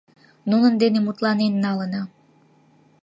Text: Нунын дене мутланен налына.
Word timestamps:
Нунын 0.49 0.73
дене 0.81 0.99
мутланен 1.01 1.53
налына. 1.65 2.01